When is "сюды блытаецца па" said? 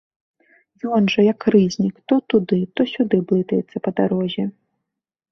2.93-3.93